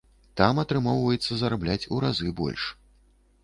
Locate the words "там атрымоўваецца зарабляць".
0.39-1.89